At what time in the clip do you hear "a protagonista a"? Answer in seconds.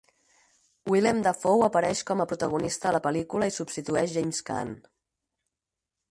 2.23-2.93